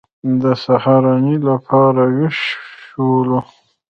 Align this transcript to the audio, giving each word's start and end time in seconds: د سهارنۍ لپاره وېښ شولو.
د 0.41 0.43
سهارنۍ 0.63 1.37
لپاره 1.49 2.03
وېښ 2.17 2.39
شولو. 2.87 3.39